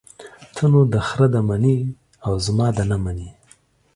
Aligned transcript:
ته 0.55 0.63
نو 0.71 0.79
دخره 0.95 1.27
ده 1.33 1.41
منې 1.49 1.77
او 2.25 2.33
زما 2.45 2.67
ده 2.77 2.83
نه 2.91 2.97
منې. 3.03 3.29